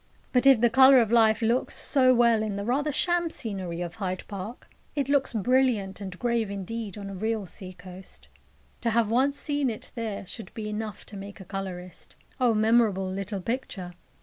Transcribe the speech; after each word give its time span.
But 0.33 0.47
if 0.47 0.59
the 0.61 0.69
colour 0.71 0.99
of 0.99 1.11
life 1.11 1.43
looks 1.43 1.75
so 1.75 2.11
well 2.11 2.41
in 2.41 2.55
the 2.55 2.65
rather 2.65 2.91
sham 2.91 3.29
scenery 3.29 3.81
of 3.81 3.97
Hyde 4.01 4.23
Park, 4.27 4.67
it 4.95 5.09
looks 5.09 5.31
brilliant 5.31 6.01
and 6.01 6.17
grave 6.17 6.49
indeed 6.49 6.97
on 6.97 7.07
a 7.07 7.13
real 7.13 7.45
sea 7.45 7.73
coast. 7.73 8.27
To 8.81 8.89
have 8.89 9.11
once 9.11 9.37
seen 9.39 9.69
it 9.69 9.91
there 9.93 10.25
should 10.25 10.51
be 10.55 10.67
enough 10.67 11.05
to 11.05 11.15
make 11.17 11.39
a 11.39 11.45
colourist. 11.45 12.15
O 12.39 12.55
memorable 12.55 13.07
little 13.11 13.41
picture! 13.43 13.91